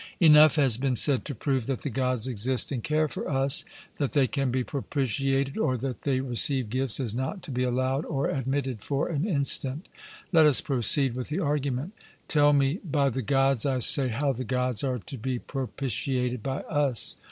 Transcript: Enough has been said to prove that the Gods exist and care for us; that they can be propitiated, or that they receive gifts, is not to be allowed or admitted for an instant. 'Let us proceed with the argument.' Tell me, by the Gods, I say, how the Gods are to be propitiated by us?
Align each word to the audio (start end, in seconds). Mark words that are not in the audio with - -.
Enough 0.19 0.55
has 0.55 0.77
been 0.77 0.95
said 0.95 1.25
to 1.25 1.35
prove 1.35 1.67
that 1.67 1.83
the 1.83 1.89
Gods 1.91 2.25
exist 2.25 2.71
and 2.71 2.83
care 2.83 3.07
for 3.07 3.29
us; 3.29 3.63
that 3.97 4.13
they 4.13 4.25
can 4.25 4.49
be 4.49 4.63
propitiated, 4.63 5.59
or 5.59 5.77
that 5.77 6.01
they 6.01 6.21
receive 6.21 6.71
gifts, 6.71 6.99
is 6.99 7.13
not 7.13 7.43
to 7.43 7.51
be 7.51 7.61
allowed 7.61 8.05
or 8.05 8.27
admitted 8.27 8.81
for 8.81 9.09
an 9.09 9.27
instant. 9.27 9.87
'Let 10.31 10.47
us 10.47 10.59
proceed 10.59 11.13
with 11.13 11.27
the 11.27 11.39
argument.' 11.39 11.93
Tell 12.27 12.51
me, 12.51 12.79
by 12.83 13.11
the 13.11 13.21
Gods, 13.21 13.63
I 13.63 13.77
say, 13.77 14.07
how 14.07 14.33
the 14.33 14.43
Gods 14.43 14.83
are 14.83 14.97
to 14.97 15.17
be 15.19 15.37
propitiated 15.37 16.41
by 16.41 16.61
us? 16.61 17.15